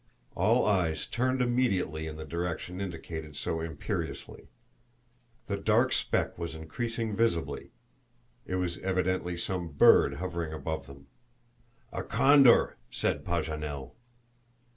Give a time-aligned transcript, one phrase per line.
[0.33, 4.47] All eyes turned immediately in the direction indicated so imperiously.
[5.45, 7.69] The dark speck was increasing visibly.
[8.47, 11.05] It was evidently some bird hovering above them.
[11.93, 13.93] "A condor," said Paganel.